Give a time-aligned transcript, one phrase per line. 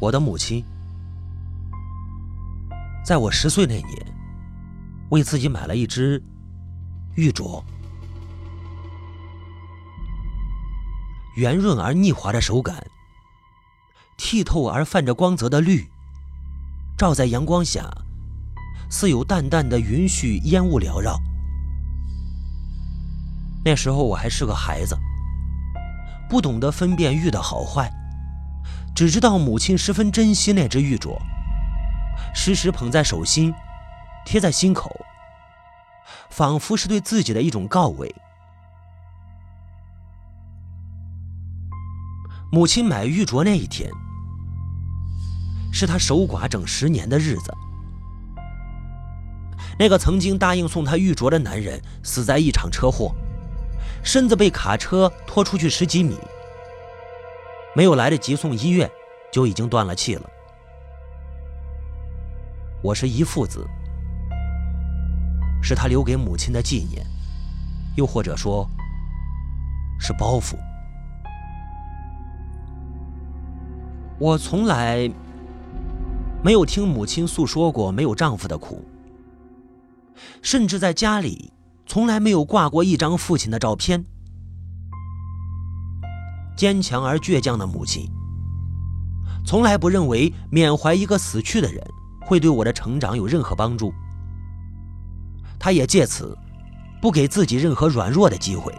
[0.00, 0.64] 我的母亲，
[3.04, 4.06] 在我十岁那年，
[5.10, 6.22] 为自己买了一只
[7.16, 7.62] 玉镯，
[11.34, 12.86] 圆润而腻滑的手感，
[14.16, 15.88] 剔透而泛着光泽的绿，
[16.96, 17.90] 照在阳光下，
[18.88, 21.18] 似有淡淡的云絮烟雾缭绕。
[23.64, 24.96] 那时候我还是个孩子，
[26.30, 27.92] 不懂得分辨玉的好坏。
[28.98, 31.16] 只知道母亲十分珍惜那只玉镯，
[32.34, 33.54] 时时捧在手心，
[34.26, 34.90] 贴在心口，
[36.30, 38.12] 仿佛是对自己的一种告慰。
[42.50, 43.88] 母亲买玉镯那一天，
[45.72, 47.54] 是她守寡整十年的日子。
[49.78, 53.14] 那个曾经答应送她玉镯的男人死在一场车祸，
[54.02, 56.18] 身子被卡车拖出去十几米。
[57.78, 58.90] 没有来得及送医院，
[59.30, 60.28] 就已经断了气了。
[62.82, 63.64] 我是一父子，
[65.62, 67.06] 是他留给母亲的纪念，
[67.96, 68.68] 又或者说，
[70.00, 70.56] 是包袱。
[74.18, 75.08] 我从来
[76.42, 78.82] 没有听母亲诉说过没有丈夫的苦，
[80.42, 81.52] 甚至在家里
[81.86, 84.04] 从来没有挂过一张父亲的照片。
[86.58, 88.10] 坚强而倔强的母亲，
[89.46, 91.80] 从来不认为缅怀一个死去的人
[92.20, 93.94] 会对我的成长有任何帮助。
[95.56, 96.36] 她也借此
[97.00, 98.76] 不给自己任何软弱的机会。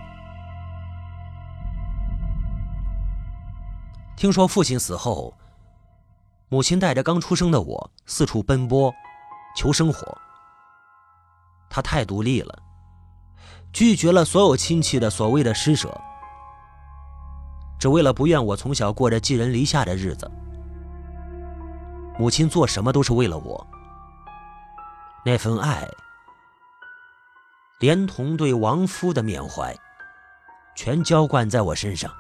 [4.18, 5.34] 听说父亲死后，
[6.50, 8.94] 母亲带着刚出生的我四处奔波，
[9.56, 10.18] 求生活。
[11.70, 12.62] 她太独立了，
[13.72, 15.98] 拒绝了所有亲戚的所谓的施舍。
[17.80, 20.30] 只为了不愿我从小过着寄人篱下的日子，
[22.20, 23.66] 母亲做什么都是为了我。
[25.24, 25.88] 那份爱，
[27.80, 29.74] 连同对亡夫的缅怀，
[30.76, 32.12] 全浇灌在我身上，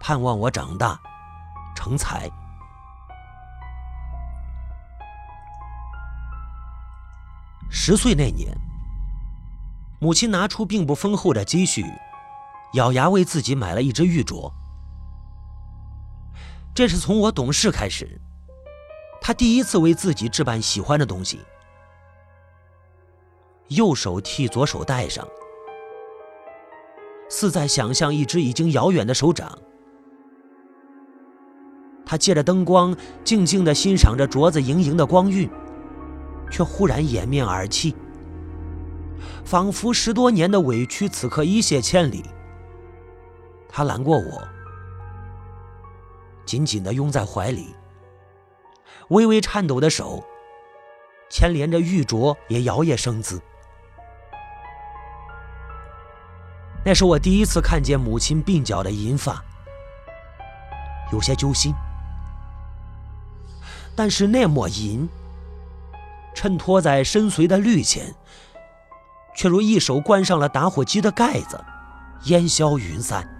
[0.00, 0.98] 盼望我长大
[1.74, 2.30] 成才。
[7.68, 8.56] 十岁那年，
[10.00, 11.84] 母亲拿出并不丰厚的积蓄。
[12.74, 14.52] 咬牙为自己买了一只玉镯，
[16.74, 18.20] 这是从我懂事开始，
[19.20, 21.40] 他第一次为自己置办喜欢的东西。
[23.68, 25.26] 右手替左手戴上，
[27.28, 29.58] 似在想象一只已经遥远的手掌。
[32.04, 35.50] 他借着灯光，静静地欣赏着镯子盈盈的光晕，
[36.50, 37.96] 却忽然掩面而泣，
[39.44, 42.22] 仿佛十多年的委屈此刻一泻千里。
[43.76, 44.42] 他揽过我，
[46.46, 47.76] 紧紧地拥在怀里，
[49.08, 50.24] 微微颤抖的手
[51.28, 53.38] 牵连着玉镯也摇曳生姿。
[56.86, 59.44] 那是我第一次看见母亲鬓角的银发，
[61.12, 61.74] 有些揪心。
[63.94, 65.06] 但是那抹银
[66.34, 68.14] 衬托在深邃的绿前，
[69.34, 71.62] 却如一手关上了打火机的盖子，
[72.22, 73.35] 烟消云散。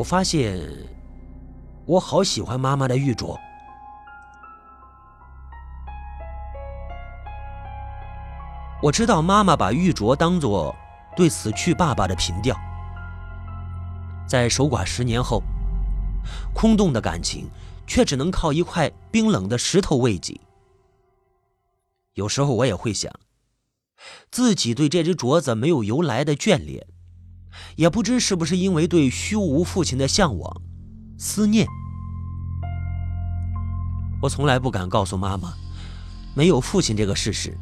[0.00, 0.58] 我发现，
[1.84, 3.38] 我好喜欢妈妈的玉镯。
[8.82, 10.74] 我知道妈妈把玉镯当做
[11.14, 12.56] 对死去爸爸的凭吊，
[14.26, 15.42] 在守寡十年后，
[16.54, 17.50] 空洞的感情
[17.86, 20.40] 却只能靠一块冰冷的石头慰藉。
[22.14, 23.12] 有时候我也会想，
[24.30, 26.86] 自己对这只镯子没有由来的眷恋。
[27.76, 30.62] 也不知是不是因为对虚无父亲的向往、
[31.18, 31.66] 思念，
[34.22, 35.52] 我从来不敢告诉妈妈，
[36.34, 37.56] 没有父亲这个事实，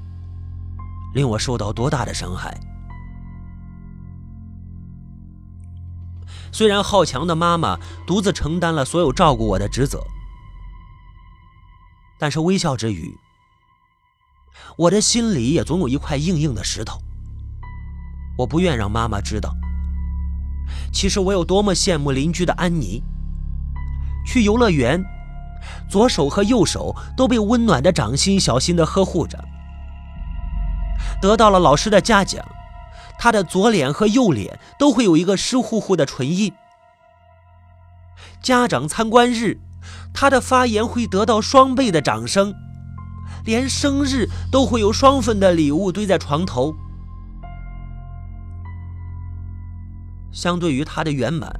[1.14, 2.58] 令我受到多大的伤害。
[6.50, 10.02] 虽然好强的妈妈独自承担了所有照顾我的职责，
[12.18, 13.14] 但是微笑之余，
[14.76, 16.98] 我的心里也总有一块硬硬的石头。
[18.38, 19.54] 我不愿让妈妈知道。
[20.92, 23.02] 其实我有多么羡慕邻居的安妮。
[24.26, 25.02] 去游乐园，
[25.88, 29.42] 左手和右手都被温暖的掌心小心的呵护着。
[31.20, 32.44] 得到了老师的嘉奖，
[33.18, 36.52] 他的左脸和右脸都会有一个湿乎乎的唇印。
[38.42, 39.58] 家长参观日，
[40.12, 42.54] 他的发言会得到双倍的掌声，
[43.44, 46.74] 连生日都会有双份的礼物堆在床头。
[50.38, 51.52] 相对于他的圆满，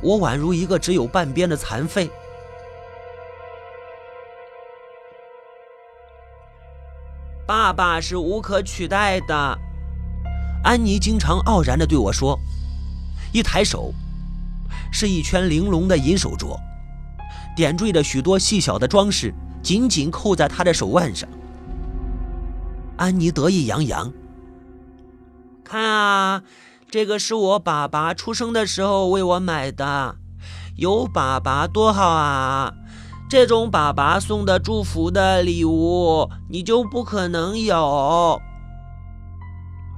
[0.00, 2.08] 我宛如一个只有半边的残废。
[7.44, 9.58] 爸爸是无可取代的，
[10.62, 12.38] 安妮经常傲然地对我说。
[13.32, 13.92] 一抬手，
[14.92, 16.56] 是一圈玲珑的银手镯，
[17.56, 19.34] 点缀着许多细小的装饰，
[19.64, 21.28] 紧紧扣在他的手腕上。
[22.96, 24.12] 安妮得意洋洋
[25.64, 26.44] ：“看啊，
[26.88, 30.16] 这个是我爸爸出生的时候为我买的，
[30.76, 32.72] 有爸爸多好啊！”
[33.28, 38.40] 这种爸爸送的祝福的礼物，你就不可能有。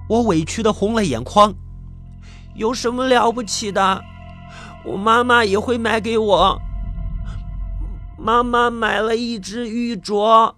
[0.09, 1.55] 我委屈的红了眼眶。
[2.55, 4.03] 有什么了不起的？
[4.87, 6.59] 我妈妈也会买给我。
[8.17, 10.55] 妈妈买了一只玉镯，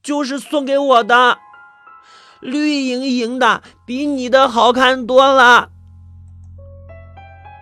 [0.00, 1.38] 就是送给我的，
[2.40, 5.70] 绿莹莹的，比你的好看多了，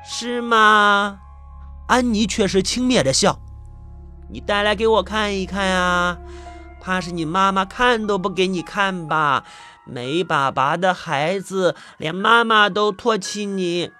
[0.04, 1.18] 是吗？
[1.86, 3.40] 安妮却是轻蔑的笑
[4.30, 6.18] ：“你带来给我看一看啊，
[6.80, 9.44] 怕是你妈妈看都不给你看吧？
[9.86, 13.92] 没爸爸的孩子，连妈妈都唾弃你。”“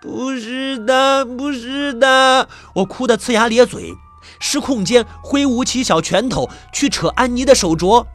[0.00, 3.94] 不是的，不是的！”我哭得呲牙咧嘴，
[4.38, 8.06] 失控间挥舞起小拳头去扯安妮的手镯。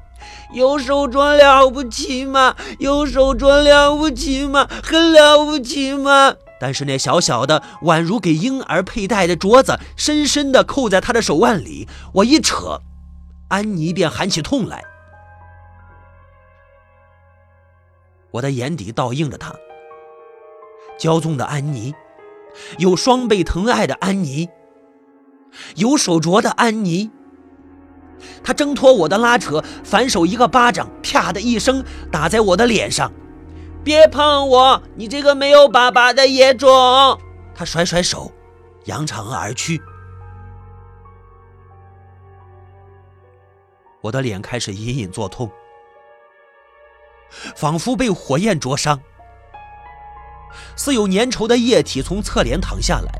[0.53, 2.55] 有手镯了不起吗？
[2.79, 4.67] 有手镯了不起吗？
[4.83, 6.35] 很了不起吗？
[6.59, 11.87] 但是那小小的、宛如给婴儿佩戴的镯子，深深地扣在他的手腕里。
[12.13, 12.81] 我一扯，
[13.47, 14.83] 安妮便喊起痛来。
[18.31, 19.55] 我的眼底倒映着她，
[20.99, 21.93] 骄纵的安妮，
[22.77, 24.47] 有双倍疼爱的安妮，
[25.75, 27.09] 有手镯的安妮。
[28.43, 33.11] 他挣脱我的拉扯，反手一个巴掌，啪的一声打在我的脸上。
[33.83, 34.83] 别碰我！
[34.95, 37.19] 你这个没有爸爸的野种！
[37.55, 38.31] 他甩甩手，
[38.85, 39.81] 扬长而去。
[44.01, 45.51] 我的脸开始隐隐作痛，
[47.55, 48.99] 仿佛被火焰灼伤，
[50.75, 53.11] 似有粘稠的液体从侧脸淌下来。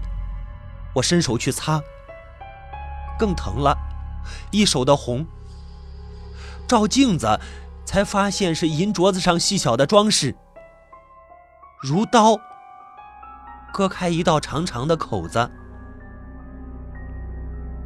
[0.96, 1.82] 我伸手去擦，
[3.18, 3.78] 更疼了，
[4.52, 5.26] 一手的红。
[6.68, 7.40] 照镜子，
[7.86, 10.36] 才发现是银镯子上细小的装饰。
[11.82, 12.40] 如刀
[13.74, 15.50] 割开一道长长的口子，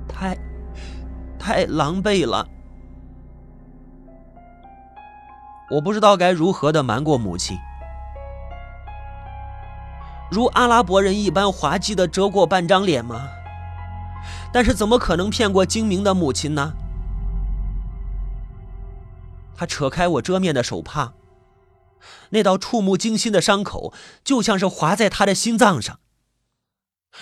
[0.07, 0.37] 太
[1.39, 2.47] 太狼狈了。
[5.71, 7.57] 我不知道该如何的瞒过母亲，
[10.29, 13.29] 如阿拉伯人一般滑稽的遮过半张脸吗？
[14.55, 16.71] 但是怎么可能骗过精明的母亲呢？
[19.53, 21.11] 他扯开我遮面的手帕。
[22.29, 23.93] 那道触目惊心的伤口，
[24.23, 25.99] 就像是划在他的心脏上。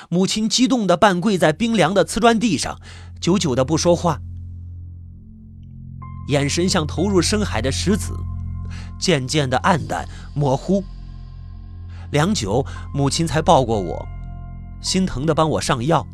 [0.10, 2.80] 母亲激动的半跪在冰凉的瓷砖地上，
[3.20, 4.22] 久久的不说话，
[6.28, 8.14] 眼神像投入深海的石子，
[9.00, 10.84] 渐渐的暗淡模糊。
[12.12, 12.64] 良久，
[12.94, 14.08] 母亲才抱过我，
[14.84, 16.06] 心疼的帮我上药，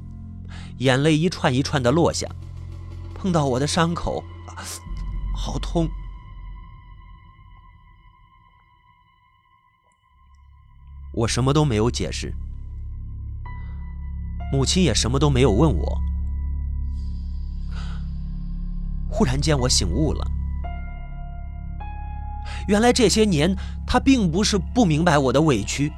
[0.80, 2.28] 眼泪一串一串的落下，
[3.14, 4.24] 碰到我的伤口，
[5.36, 5.90] 好痛。
[11.12, 12.34] 我什么都没有解释，
[14.54, 16.02] 母亲也什么都没有问我。
[19.10, 20.26] 忽然间，我醒悟了，
[22.70, 23.54] 原来这些年
[23.86, 25.92] 他并不是不明白我的委屈，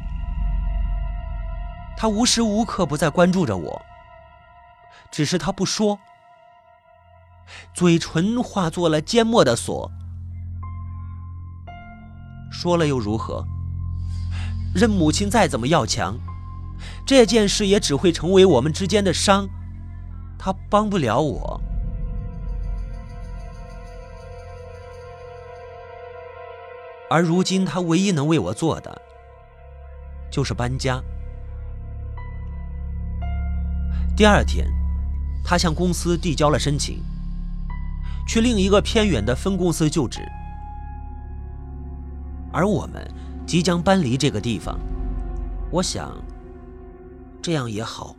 [1.96, 3.80] 他无时无刻不在关注着我，
[5.12, 6.00] 只是他不说，
[7.74, 9.92] 嘴唇化作了缄默的锁，
[12.52, 13.46] 说了又如何？
[14.74, 16.18] 任母亲再怎么要强，
[17.06, 19.50] 这件事也只会成为我们之间的伤，
[20.40, 21.60] 他帮不了我。
[27.10, 29.02] 而如今，他唯一能为我做的，
[30.32, 31.04] 就是搬家。
[34.16, 34.66] 第二天，
[35.44, 37.02] 他向公司递交了申请，
[38.28, 40.22] 去另一个偏远的分公司就职，
[42.52, 43.10] 而我们。
[43.44, 44.80] 即将搬离这个地方，
[45.72, 46.16] 我想，
[47.42, 48.16] 这样也好。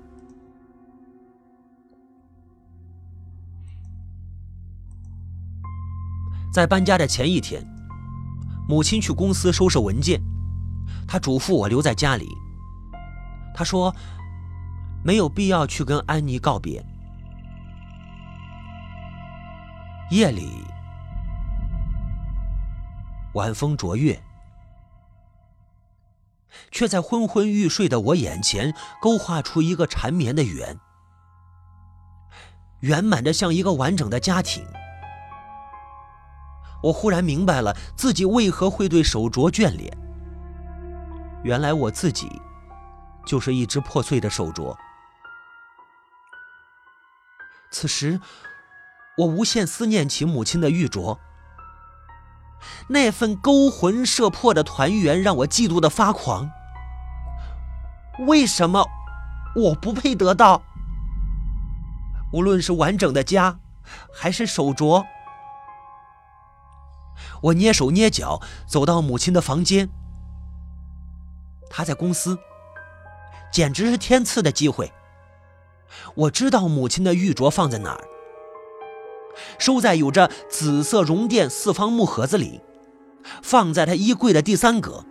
[6.52, 7.64] 在搬家的前一天，
[8.68, 10.20] 母亲去公司收拾文件，
[11.08, 12.28] 她嘱咐我留在家里。
[13.54, 13.94] 她说，
[15.02, 16.84] 没有必要去跟安妮告别。
[20.12, 20.62] 夜里，
[23.32, 24.22] 晚风灼月。
[26.70, 30.78] 却在昏昏欲睡的我眼前勾画出一个缠绵的圆，
[32.80, 34.62] 圆满的像一个完整的家庭。
[36.82, 39.90] 我忽然明白了自己为何会对手镯眷恋。
[41.42, 42.30] 原来我自己
[43.24, 44.76] 就是一只破碎的手镯。
[47.70, 48.20] 此时，
[49.18, 51.18] 我无限思念起母亲的玉镯。
[52.88, 56.50] 那份勾魂摄魄的团圆让我嫉妒的发狂。
[58.26, 58.86] 为什么
[59.56, 60.62] 我不配得到？
[62.32, 63.58] 无论是完整的家，
[64.12, 65.04] 还是手镯。
[67.42, 69.88] 我蹑手蹑脚走到母亲的房间。
[71.68, 72.38] 她在公司，
[73.52, 74.92] 简直是天赐的机会。
[76.14, 78.04] 我知道母亲的玉镯放在哪儿，
[79.58, 82.60] 收在有着紫色绒垫四方木盒子里，
[83.42, 85.04] 放在他衣柜的第三格。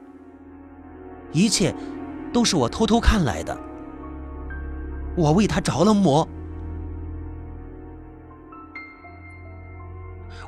[1.32, 1.74] 一切
[2.34, 3.58] 都是我偷偷看来的。
[5.18, 6.28] 我为他着了魔。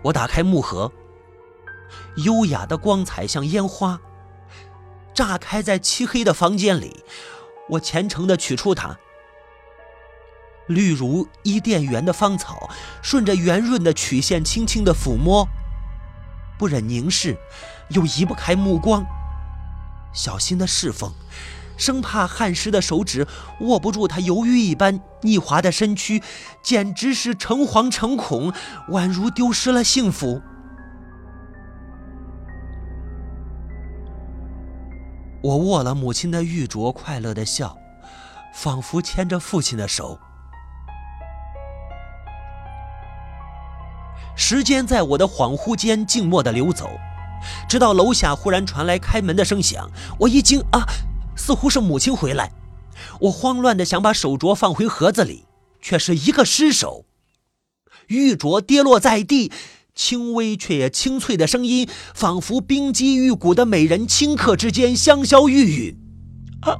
[0.03, 0.91] 我打开木盒。
[2.25, 3.99] 优雅的光彩像烟花，
[5.13, 7.03] 炸开在漆黑的房间里。
[7.69, 8.97] 我虔诚地取出它，
[10.67, 12.69] 绿如伊甸园的芳草，
[13.01, 15.47] 顺着圆润的曲线轻轻的抚摸，
[16.57, 17.37] 不忍凝视，
[17.89, 19.05] 又移不开目光，
[20.13, 21.11] 小心的侍奉，
[21.75, 23.27] 生怕汗湿的手指
[23.61, 26.23] 握不住它犹豫一般腻滑的身躯，
[26.63, 28.53] 简直是诚惶诚恐，
[28.89, 30.41] 宛如丢失了幸福。
[35.41, 37.77] 我握了母亲的玉镯，快乐的笑，
[38.53, 40.17] 仿佛牵着父亲的手。
[44.35, 46.89] 时间在我的恍惚间静默的流走，
[47.67, 50.85] 直到楼下忽然传来开门的声响，我一惊啊，
[51.35, 52.51] 似乎是母亲回来。
[53.21, 55.45] 我慌乱的想把手镯放回盒子里，
[55.81, 57.05] 却是一个失手，
[58.07, 59.51] 玉镯跌落在地。
[59.95, 65.95] 轻微却也清脆的声音，仿佛冰肌玉骨的美人顷刻之间香消玉殒。
[66.61, 66.73] 啊！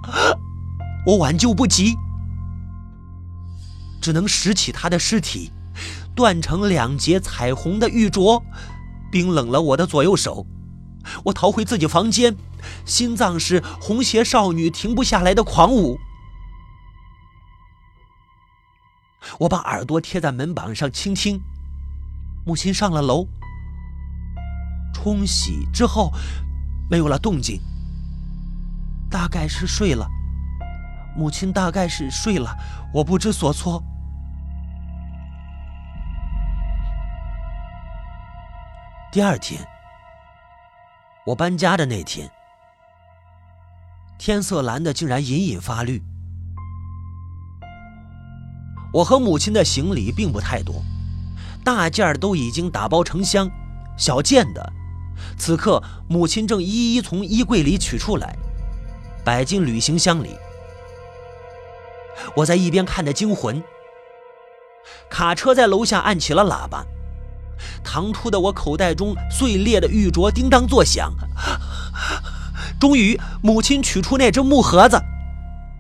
[1.06, 1.94] 我挽救不及，
[4.02, 5.52] 只能拾起她的尸体，
[6.16, 8.42] 断成两截彩虹的玉镯，
[9.12, 10.46] 冰冷了我的左右手。
[11.26, 12.36] 我逃回自己房间，
[12.86, 15.98] 心脏是红鞋少女停不下来的狂舞。
[19.40, 21.42] 我把耳朵贴在门板上倾听。
[22.46, 23.28] 母亲上了楼，
[24.94, 26.12] 冲洗之后
[26.90, 27.62] 没有了动静，
[29.10, 30.06] 大概是睡了。
[31.16, 32.58] 母亲大概是睡了，
[32.94, 33.82] 我不知所措。
[39.14, 39.64] 第二天，
[41.24, 42.28] 我搬家的那天，
[44.18, 46.02] 天色蓝的竟然隐隐发绿。
[48.92, 50.82] 我和母亲的行李并不太多。
[51.64, 53.48] 大件儿都已经打包成箱，
[53.96, 54.74] 小件的，
[55.38, 55.80] 此刻
[56.10, 58.36] 母亲正一一从衣柜里取出来，
[59.24, 60.36] 摆进旅行箱里。
[62.36, 63.64] 我在一边看得惊魂。
[65.08, 66.84] 卡车在楼下按起了喇叭，
[67.84, 71.14] 唐突的我口袋中碎裂的玉镯叮当作响。
[72.80, 75.02] 终于，母亲取出那只木盒子，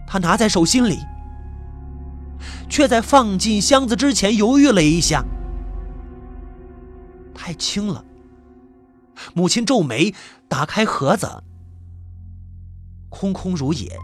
[0.08, 1.00] 她拿在手心里，
[2.70, 5.26] 却在放进箱子之前犹豫了一下。
[7.34, 8.06] 太轻了。
[9.34, 10.14] 母亲皱眉，
[10.48, 11.44] 打开盒子，
[13.10, 13.98] 空空如也。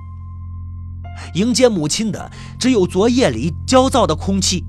[1.34, 4.66] 迎接母亲的只有昨夜里焦躁的空气。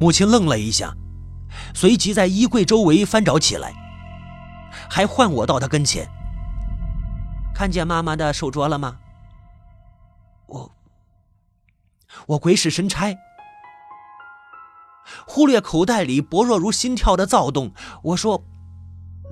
[0.00, 0.94] 母亲愣了一下，
[1.74, 3.74] 随即在衣柜周围翻找起来，
[4.88, 6.08] 还唤我到她跟前。
[7.54, 8.98] 看见妈妈的手镯了吗？
[10.46, 10.70] 我，
[12.28, 13.16] 我鬼使神差。
[15.26, 18.44] 忽略口袋里薄弱如心跳的躁动，我说：“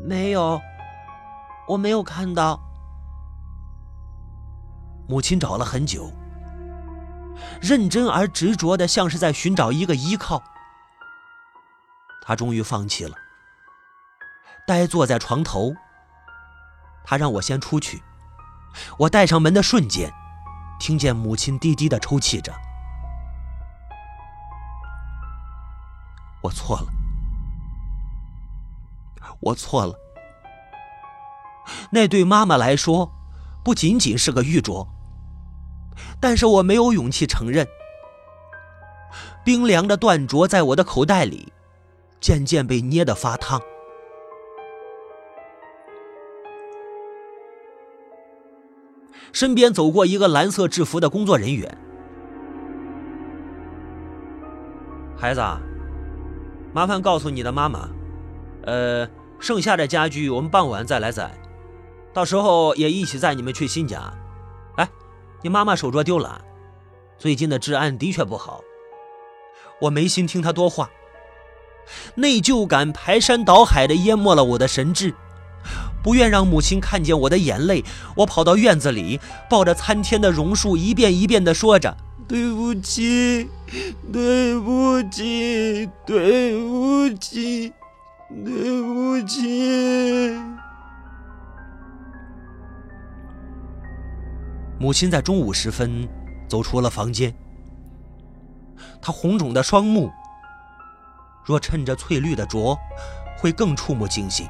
[0.05, 0.61] 没有，
[1.69, 2.61] 我没有看到。”
[5.09, 6.11] 母亲找了很久，
[7.61, 10.43] 认真而执着的，像是在寻找一个依靠。
[12.27, 13.15] 他终于放弃了，
[14.67, 15.73] 呆坐在床头。
[17.05, 18.03] 他让我先出去。
[18.99, 20.13] 我带上门的瞬间，
[20.81, 22.53] 听见母亲低低的抽泣着。
[26.43, 26.89] 我错了，
[29.39, 29.95] 我错了。
[31.91, 33.13] 那对妈妈来说，
[33.65, 34.89] 不仅仅是个玉镯，
[36.21, 37.69] 但是我没有勇气承认。
[39.45, 41.53] 冰凉的断镯在我的口袋里，
[42.27, 43.63] 渐渐被捏的发烫。
[49.33, 51.79] 身边走过一个蓝色制服的工作人员。
[55.17, 55.61] 孩子啊
[56.75, 57.89] 麻烦告诉你的妈妈。
[58.65, 61.31] 呃剩下的家具我们傍晚再来攒
[62.13, 64.13] 到时候也一起载你们去新家。
[64.75, 64.89] 哎
[65.43, 66.45] 你妈妈手镯丢了
[67.17, 68.65] 最近的治安的确不好。
[69.83, 70.91] 我没心听她多话。
[72.17, 75.15] 内疚感排山倒海的淹没了我的神智。
[76.03, 79.19] 不愿让母亲看见我的眼泪，我跑到院子里，
[79.51, 81.97] 抱着参天的榕树，一遍一遍地说着
[82.29, 83.49] ：“对不起，
[84.13, 87.73] 对不起，对不起，
[88.45, 90.33] 对不起。”
[94.79, 96.09] 母亲在中午时分
[96.47, 97.35] 走出了房间，
[99.03, 100.13] 她红肿的双目，
[101.47, 102.77] 若衬着翠绿的镯，
[103.39, 104.47] 会更触目惊心。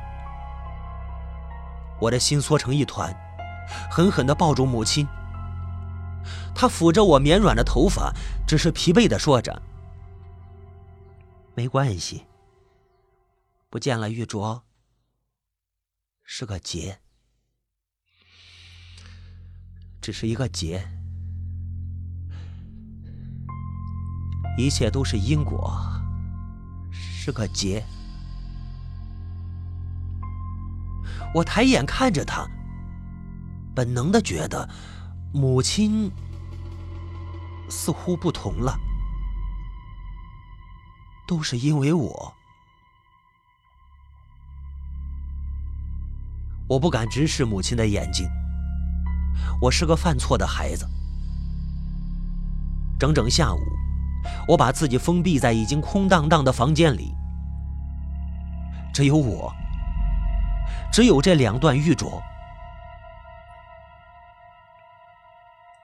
[2.00, 3.14] 我的心缩成一团，
[3.90, 5.06] 狠狠地抱住母亲。
[6.54, 8.12] 她抚着我绵软的头发，
[8.46, 9.62] 只是疲惫地说着
[11.54, 12.24] ：“没关系，
[13.68, 14.62] 不见了玉镯，
[16.24, 16.98] 是个劫，
[20.00, 20.88] 只是一个劫，
[24.56, 25.95] 一切都是因果，
[27.26, 27.84] 是个劫。”
[31.34, 32.46] 我抬眼看着他，
[33.74, 34.68] 本能的觉得
[35.32, 36.08] 母亲
[37.68, 38.78] 似乎不同了，
[41.26, 42.32] 都是因为我。
[46.68, 48.24] 我不敢直视母亲的眼睛，
[49.60, 50.88] 我是个犯错的孩子。
[52.98, 53.58] 整整下午，
[54.48, 57.12] 我把自己封闭在已经空荡荡的房间里，
[58.96, 59.54] 只有我。
[60.90, 62.18] 只有这两段玉镯，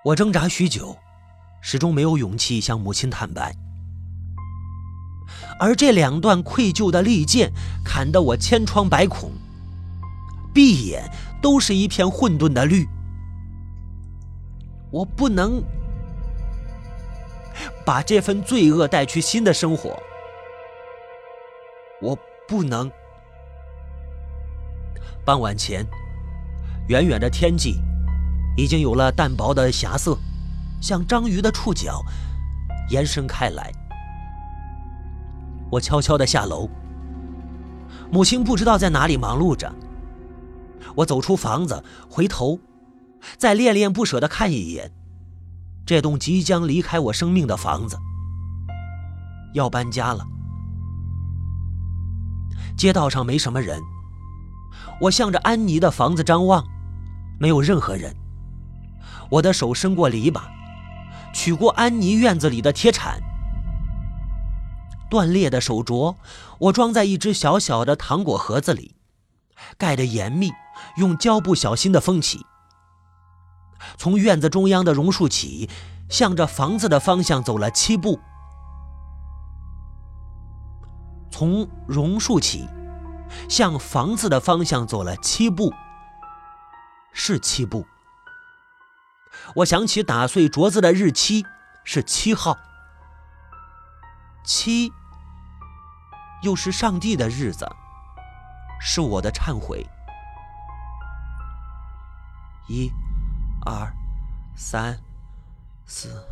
[0.02, 0.96] 我挣扎许久，
[1.60, 3.54] 始终没有勇气向母亲坦白。
[5.60, 7.52] 而这两段愧疚的利剑，
[7.84, 9.30] 砍得我千疮百孔，
[10.54, 11.04] 闭眼
[11.42, 12.88] 都是一片混沌的绿。
[14.90, 15.62] 我不能
[17.84, 20.02] 把这份罪恶带去新的生活，
[22.00, 22.16] 我
[22.48, 22.90] 不能。
[25.24, 25.86] 傍晚前，
[26.88, 27.80] 远远的天际
[28.56, 30.18] 已经有了淡薄的霞色，
[30.80, 32.02] 像章鱼的触角
[32.90, 33.72] 延伸开来。
[35.70, 36.68] 我悄悄的下楼，
[38.10, 39.72] 母亲不知道在哪里忙碌着。
[40.96, 42.58] 我走出房子，回头，
[43.38, 44.90] 再恋恋不舍的看一眼
[45.86, 47.96] 这栋即将离开我生命的房子。
[49.54, 50.26] 要搬家了，
[52.76, 53.80] 街道上没什么人。
[55.02, 56.64] 我向着安妮的房子张望，
[57.40, 58.14] 没有任何人。
[59.30, 60.42] 我的手伸过篱笆，
[61.34, 63.20] 取过安妮院子里的铁铲。
[65.10, 66.14] 断裂的手镯，
[66.60, 68.94] 我装在一只小小的糖果盒子里，
[69.76, 70.52] 盖得严密，
[70.98, 72.46] 用胶布小心地封起。
[73.96, 75.68] 从院子中央的榕树起，
[76.08, 78.20] 向着房子的方向走了七步。
[81.28, 82.68] 从榕树起。
[83.48, 85.72] 向房子的方向走了七步，
[87.12, 87.86] 是七步。
[89.56, 91.44] 我想起打碎镯子的日期
[91.84, 92.56] 是七号，
[94.44, 94.92] 七
[96.42, 97.68] 又是上帝的日子，
[98.80, 99.86] 是我的忏悔。
[102.68, 102.90] 一、
[103.64, 103.92] 二、
[104.54, 104.98] 三、
[105.86, 106.24] 四、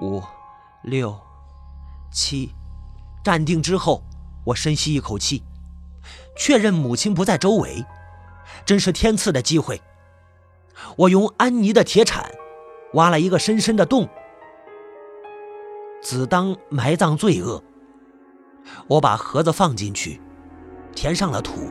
[0.00, 0.22] 五、
[0.82, 1.18] 六、
[2.10, 2.54] 七，
[3.22, 4.02] 站定之后，
[4.44, 5.42] 我深吸一口气。
[6.36, 7.84] 确认母亲不在周围，
[8.64, 9.80] 真是天赐的机会。
[10.96, 12.30] 我用安妮的铁铲
[12.94, 14.08] 挖了一个深深的洞，
[16.02, 17.62] 只当埋葬罪恶。
[18.88, 20.20] 我把盒子放进去，
[20.94, 21.70] 填上了土。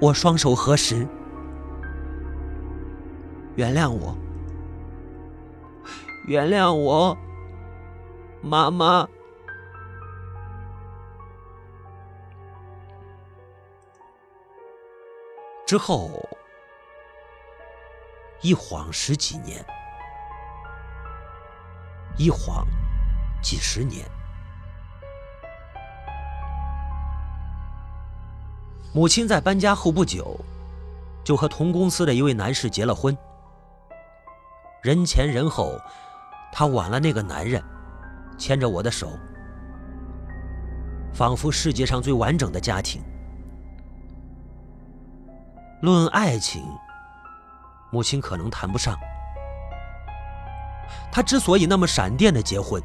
[0.00, 1.06] 我双手合十，
[3.54, 4.16] 原谅我，
[6.26, 7.14] 原谅我，
[8.40, 9.06] 妈妈。
[15.70, 16.28] 之后，
[18.40, 19.64] 一晃十几年，
[22.18, 22.66] 一晃
[23.40, 24.04] 几十年。
[28.92, 30.36] 母亲在搬家后不久，
[31.22, 33.16] 就和同公司的一位男士结了婚。
[34.82, 35.80] 人前人后，
[36.50, 37.62] 她挽了那个男人，
[38.36, 39.16] 牵着我的手，
[41.14, 43.00] 仿佛世界上最完整的家庭。
[45.80, 46.62] 论爱情，
[47.90, 48.98] 母亲可能谈不上，
[51.10, 52.82] 他之所以那么闪电的结婚，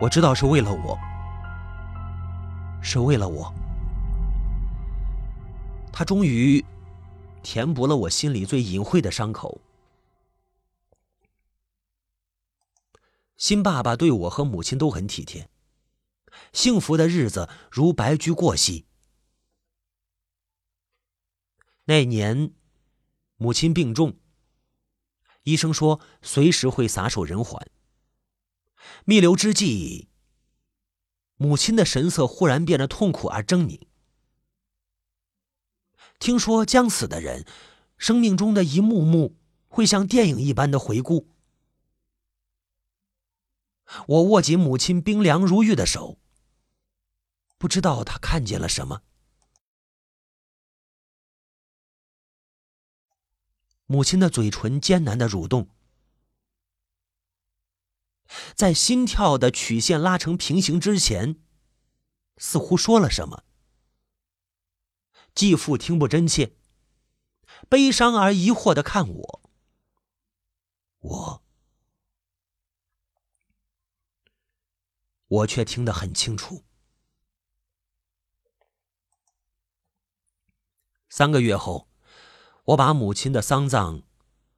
[0.00, 0.98] 我知道是为了我，
[2.82, 3.52] 是为了我。
[5.92, 6.64] 他终于
[7.44, 9.60] 填补了我心里最隐晦的伤口。
[13.36, 15.48] 新爸爸对我和母亲都很体贴，
[16.52, 18.84] 幸福的日子如白驹过隙。
[21.88, 22.52] 那年，
[23.36, 24.18] 母亲病重，
[25.44, 27.70] 医生说随时会撒手人寰。
[29.04, 30.08] 弥留之际，
[31.36, 33.80] 母亲的神色忽然变得痛苦而狰狞。
[36.18, 37.46] 听说将死的人，
[37.96, 39.36] 生命中的一幕幕
[39.68, 41.28] 会像电影一般的回顾。
[44.08, 46.18] 我握紧母亲冰凉如玉的手，
[47.58, 49.02] 不知道她看见了什么。
[53.86, 55.68] 母亲的嘴唇艰难的蠕动，
[58.54, 61.40] 在心跳的曲线拉成平行之前，
[62.36, 63.44] 似乎说了什么。
[65.34, 66.56] 继父听不真切，
[67.68, 69.50] 悲伤而疑惑的看我，
[70.98, 71.42] 我。
[75.28, 76.64] 我却听得很清楚。
[81.08, 81.88] 三个月后，
[82.66, 84.02] 我把母亲的丧葬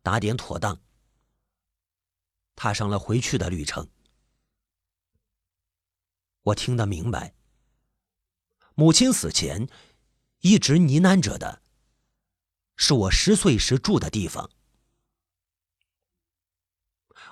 [0.03, 0.81] 打点妥当，
[2.57, 3.88] 踏上了回去的旅程。
[6.42, 7.35] 我听得明白，
[8.75, 9.68] 母亲死前
[10.40, 11.62] 一直呢喃着的，
[12.77, 14.51] 是我十岁时住的地方。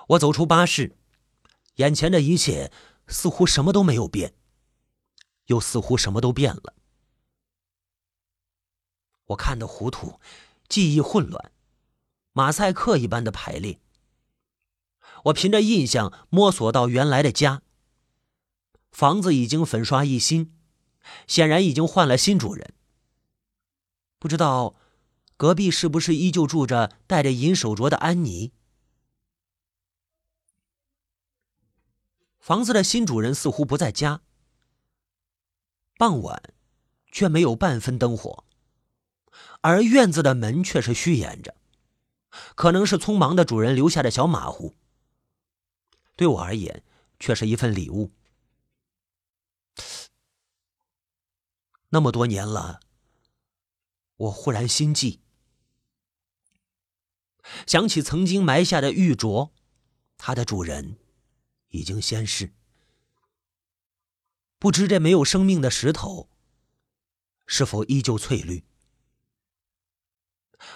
[0.09, 0.95] 我走出巴士，
[1.75, 2.71] 眼前的一切。
[3.09, 4.35] 似乎什么都没有变，
[5.45, 6.75] 又似乎什么都变了。
[9.27, 10.19] 我看得糊涂，
[10.69, 11.51] 记忆混乱，
[12.33, 13.79] 马赛克一般的排列。
[15.25, 17.61] 我凭着印象摸索到原来的家。
[18.91, 20.55] 房子已经粉刷一新，
[21.27, 22.73] 显然已经换了新主人。
[24.19, 24.75] 不知道
[25.35, 28.53] 隔壁是不是依旧住着戴着银手镯的安妮？
[32.39, 34.21] 房子的新主人似乎不在家。
[35.97, 36.41] 傍晚，
[37.11, 38.45] 却没有半分灯火，
[39.67, 41.53] 而院子的门却是虚掩着，
[42.55, 44.77] 可能是匆忙的主人留下的小马虎。
[46.15, 46.85] 对我而言，
[47.19, 48.13] 却是一份礼物。
[51.89, 52.79] 那么多年了，
[54.15, 55.19] 我忽然心悸，
[57.65, 59.51] 想起曾经埋下的玉镯，
[60.17, 60.97] 它的主人。
[61.71, 62.53] 已经仙逝，
[64.57, 66.29] 不知这没有生命的石头
[67.45, 68.63] 是否依旧翠绿。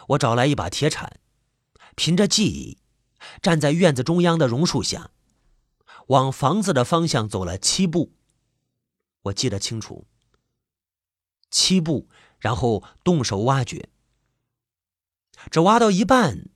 [0.09, 1.19] 我找来一把铁铲，
[1.95, 2.77] 凭着记忆，
[3.41, 5.11] 站在院子中央的榕树下，
[6.07, 8.13] 往房子的方向走了七步。
[9.23, 10.07] 我记得清楚，
[11.49, 13.89] 七步，然后动手挖掘。
[15.49, 16.49] 只挖到一半，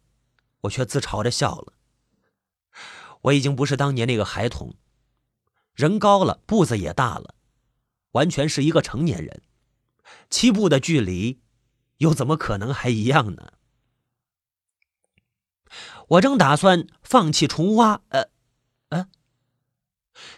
[0.62, 1.74] 我却自嘲着笑了。
[3.22, 4.76] 我已经不是当年那个孩童，
[5.74, 7.34] 人高了，步子也大了，
[8.12, 9.42] 完全是一个成年人。
[10.30, 11.42] 七步的距离，
[11.98, 13.54] 又怎么可能还一样呢？
[16.10, 18.30] 我正打算放弃重挖，呃，
[18.90, 19.10] 呃，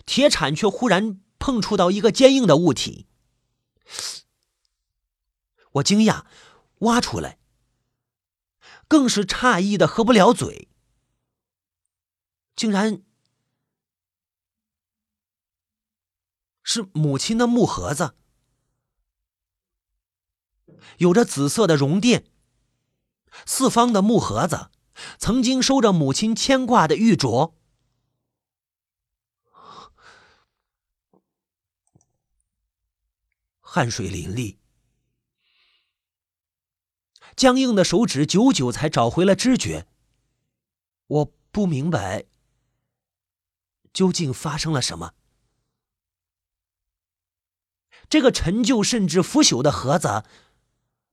[0.06, 3.08] 铁铲却忽然碰触到一个坚硬的物体。
[5.74, 6.26] 我惊讶，
[6.80, 7.38] 挖出来，
[8.88, 10.70] 更是诧异的合不了嘴。
[12.56, 13.04] 竟然
[16.64, 18.16] 是母亲的木盒子，
[20.98, 22.26] 有着紫色的绒垫。
[23.46, 24.72] 四方的木盒子，
[25.20, 27.54] 曾经收着母亲牵挂的玉镯。
[33.60, 34.58] 汗水淋漓，
[37.36, 39.88] 僵硬的手指久久才找回了知觉。
[41.08, 42.26] 我不明白。
[43.94, 45.14] 究竟发生了什么？
[48.10, 50.24] 这个陈旧甚至腐朽的盒子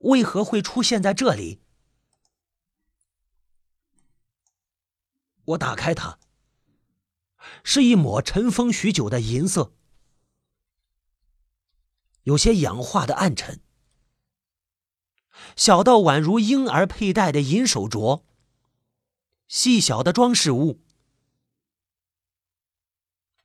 [0.05, 1.61] 为何会出现在这里？
[5.47, 6.19] 我打开它，
[7.63, 9.73] 是一抹尘封许久的银色，
[12.23, 13.61] 有些氧化的暗沉，
[15.57, 18.23] 小到宛如婴儿佩戴的银手镯，
[19.49, 20.81] 细小的装饰物。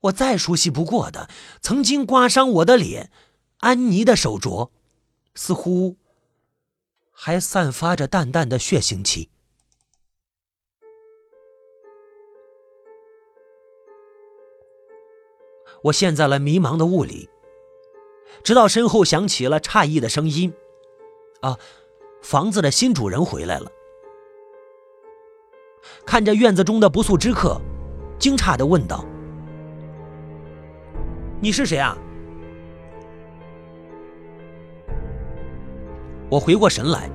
[0.01, 1.29] 我再熟悉不过的，
[1.61, 3.11] 曾经刮伤我的脸，
[3.57, 4.71] 安妮的手镯，
[5.35, 5.97] 似乎
[7.21, 9.29] 还散发着淡淡的血腥气。
[15.83, 17.29] 我陷在了迷茫的雾里
[18.41, 20.53] 直到身后响起了诧异的声音
[21.41, 21.57] 啊
[22.21, 23.69] 房子的新主人回来了。
[26.05, 27.59] 看着院子中的不速之客
[28.17, 29.03] 惊诧的问道
[31.41, 31.97] 你是谁啊？
[36.29, 37.09] 我回过神来，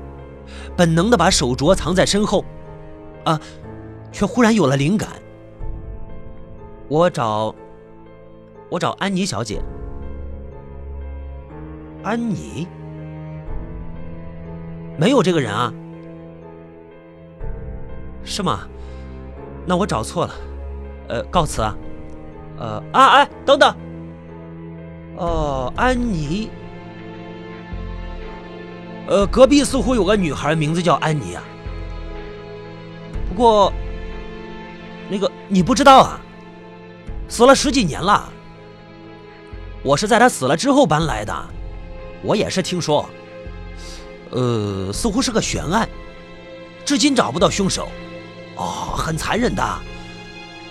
[0.76, 2.44] 本能的把手镯藏在身后，
[3.24, 3.40] 啊，
[4.10, 5.08] 却忽然有了灵感。
[6.88, 7.54] 我找，
[8.68, 9.62] 我找安妮小姐。
[12.02, 12.66] 安妮？
[14.98, 15.72] 没有这个人啊？
[18.24, 18.68] 是吗？
[19.66, 20.34] 那我找错了。
[21.08, 21.76] 呃，告辞啊。
[22.58, 23.74] 呃，啊哎，等等。
[25.16, 26.50] 哦，安妮。
[29.06, 31.42] 呃，隔壁似乎有个女孩，名字叫安妮啊。
[33.28, 33.72] 不过，
[35.10, 36.20] 那个你不知道啊，
[37.28, 38.32] 死了十几年了。
[39.82, 41.34] 我是在她死了之后搬来的，
[42.22, 43.08] 我也是听说。
[44.30, 45.86] 呃，似乎是个悬案，
[46.84, 47.88] 至今找不到凶手。
[48.56, 49.78] 哦，很残忍的，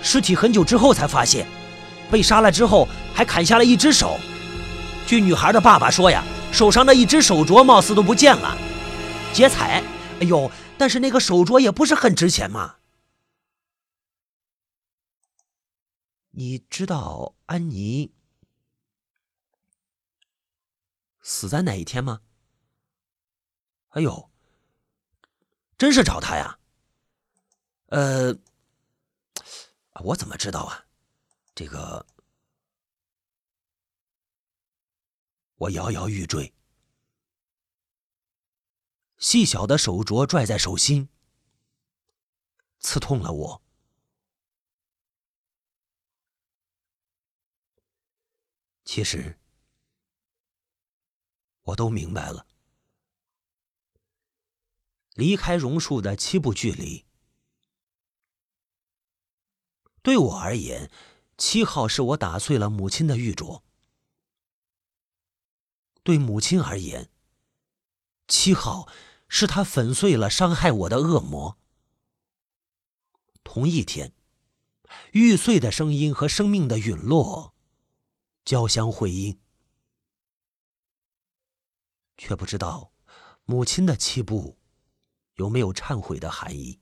[0.02, 1.46] 尸体很久之后才发现，
[2.10, 4.18] 被杀了之后还砍下了一只手。
[5.06, 6.24] 据女孩的爸爸说呀。
[6.54, 8.56] 手上的一只手镯貌似都不见了，
[9.34, 9.84] 劫财！
[10.22, 12.76] 哎呦，但是那个手镯也不是很值钱嘛。
[16.30, 18.14] 你知道安妮
[21.22, 22.22] 死在哪一天吗？
[23.90, 24.30] 哎呦，
[25.76, 26.60] 真是找他呀！
[27.88, 28.36] 呃，
[30.04, 30.86] 我怎么知道啊？
[31.56, 32.06] 这个。
[35.64, 36.54] 我摇摇欲坠，
[39.18, 41.08] 细小的手镯拽在手心，
[42.80, 43.62] 刺痛了我。
[48.84, 49.40] 其实，
[51.62, 52.46] 我都明白了。
[55.14, 57.06] 离开榕树的七步距离，
[60.02, 60.92] 对我而言，
[61.38, 63.62] 七号是我打碎了母亲的玉镯。
[66.04, 67.10] 对母亲而言，
[68.28, 68.90] 七号
[69.30, 71.58] 是他粉碎了伤害我的恶魔。
[73.44, 74.14] 同一天，
[75.14, 77.56] 玉碎的声音和生命的陨落
[78.44, 79.40] 交相辉映，
[82.18, 82.92] 却不知道
[83.46, 84.58] 母亲的七步
[85.36, 86.82] 有没有忏悔的含义。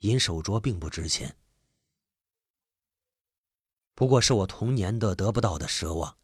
[0.00, 1.36] 银手镯并不值钱。
[3.96, 6.18] 不过是我童年的得不到的奢望。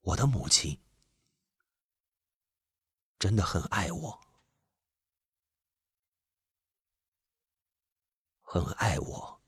[0.00, 0.80] 我的母亲
[3.18, 4.20] 真的很爱我，
[8.40, 9.39] 很爱我。